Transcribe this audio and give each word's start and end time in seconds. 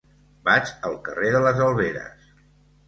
Vaig 0.49 0.71
al 0.91 0.97
carrer 1.09 1.31
de 1.37 1.43
les 1.45 1.63
Alberes. 1.69 2.35